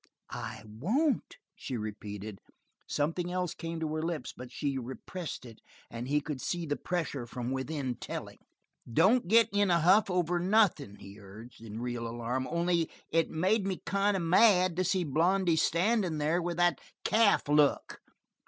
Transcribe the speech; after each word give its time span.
"I 0.33 0.63
won't!" 0.67 1.35
she 1.55 1.77
repeated. 1.77 2.39
Something 2.87 3.31
else 3.31 3.53
came 3.53 3.79
to 3.81 3.93
her 3.95 4.01
lips, 4.01 4.33
but 4.35 4.51
she 4.51 4.75
repressed 4.79 5.45
it, 5.45 5.59
and 5.91 6.07
he 6.07 6.21
could 6.21 6.41
see 6.41 6.65
the 6.65 6.75
pressure 6.75 7.27
from 7.27 7.51
within 7.51 7.97
telling. 7.97 8.39
"Don't 8.91 9.27
get 9.27 9.47
in 9.53 9.69
a 9.69 9.79
huff 9.79 10.09
over 10.09 10.39
nothing," 10.39 10.95
he 10.95 11.19
urged, 11.19 11.61
in 11.61 11.81
real 11.83 12.07
alarm. 12.07 12.47
"Only, 12.49 12.89
it 13.11 13.29
made 13.29 13.67
me 13.67 13.79
kind 13.85 14.17
of 14.17 14.23
mad 14.23 14.75
to 14.77 14.83
see 14.83 15.03
Blondy 15.03 15.55
standing 15.55 16.17
there 16.17 16.41
with 16.41 16.57
that 16.57 16.81
calf 17.03 17.47
look." 17.47 18.01